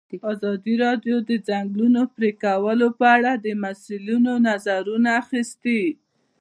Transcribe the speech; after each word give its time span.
ازادي 0.31 0.73
راډیو 0.85 1.17
د 1.23 1.25
د 1.29 1.31
ځنګلونو 1.47 2.01
پرېکول 2.15 2.79
په 2.99 3.05
اړه 3.15 3.31
د 3.45 3.47
مسؤلینو 3.63 4.33
نظرونه 4.47 5.09
اخیستي. 5.21 5.81